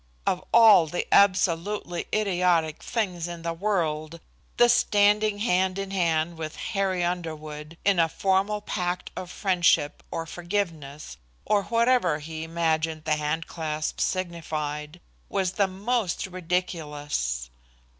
Of 0.25 0.43
all 0.51 0.87
the 0.87 1.05
absolutely 1.13 2.07
idiotic 2.11 2.81
things 2.81 3.27
in 3.27 3.43
the 3.43 3.53
world, 3.53 4.19
this 4.57 4.73
standing 4.73 5.37
hand 5.37 5.77
in 5.77 5.91
hand 5.91 6.39
with 6.39 6.55
Harry 6.73 7.03
Underwood, 7.03 7.77
in 7.85 7.99
a 7.99 8.09
formal 8.09 8.61
pact 8.61 9.11
of 9.15 9.29
friendship 9.29 10.01
or 10.09 10.25
forgiveness 10.25 11.17
or 11.45 11.65
whatever 11.65 12.17
he 12.17 12.43
imagined 12.43 13.03
the 13.03 13.17
hand 13.17 13.45
clasp 13.45 13.99
signified, 13.99 14.99
was 15.29 15.51
the 15.51 15.67
most 15.67 16.25
ridiculous. 16.25 17.51